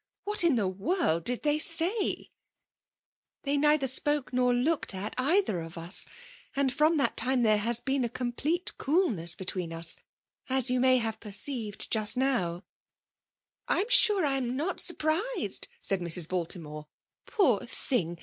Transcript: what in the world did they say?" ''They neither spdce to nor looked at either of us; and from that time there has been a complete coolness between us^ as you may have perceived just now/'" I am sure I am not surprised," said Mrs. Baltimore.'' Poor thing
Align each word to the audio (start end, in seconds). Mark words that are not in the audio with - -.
what 0.23 0.43
in 0.43 0.55
the 0.55 0.67
world 0.67 1.23
did 1.23 1.43
they 1.43 1.59
say?" 1.59 2.31
''They 3.45 3.55
neither 3.59 3.85
spdce 3.85 4.31
to 4.31 4.35
nor 4.35 4.51
looked 4.51 4.95
at 4.95 5.13
either 5.15 5.59
of 5.59 5.77
us; 5.77 6.07
and 6.55 6.73
from 6.73 6.97
that 6.97 7.15
time 7.15 7.43
there 7.43 7.59
has 7.59 7.79
been 7.79 8.03
a 8.03 8.09
complete 8.09 8.75
coolness 8.79 9.35
between 9.35 9.69
us^ 9.69 9.99
as 10.49 10.71
you 10.71 10.79
may 10.79 10.97
have 10.97 11.19
perceived 11.19 11.91
just 11.91 12.17
now/'" 12.17 12.63
I 13.67 13.81
am 13.81 13.89
sure 13.89 14.25
I 14.25 14.37
am 14.37 14.55
not 14.55 14.79
surprised," 14.79 15.67
said 15.83 16.01
Mrs. 16.01 16.27
Baltimore.'' 16.27 16.87
Poor 17.27 17.59
thing 17.67 18.17